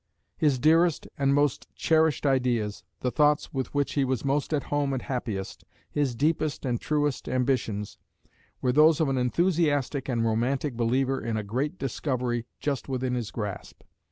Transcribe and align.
His 0.35 0.57
dearest 0.57 1.07
and 1.15 1.31
most 1.31 1.67
cherished 1.75 2.25
ideas, 2.25 2.83
the 3.01 3.11
thoughts 3.11 3.53
with 3.53 3.71
which 3.75 3.93
he 3.93 4.03
was 4.03 4.25
most 4.25 4.51
at 4.51 4.63
home 4.63 4.93
and 4.93 5.01
happiest, 5.03 5.63
his 5.91 6.15
deepest 6.15 6.65
and 6.65 6.81
truest 6.81 7.29
ambitions, 7.29 7.99
were 8.63 8.71
those 8.71 8.99
of 8.99 9.09
an 9.09 9.19
enthusiastic 9.19 10.09
and 10.09 10.25
romantic 10.25 10.73
believer 10.75 11.21
in 11.21 11.37
a 11.37 11.43
great 11.43 11.77
discovery 11.77 12.47
just 12.59 12.89
within 12.89 13.13
his 13.13 13.29
grasp. 13.29 13.83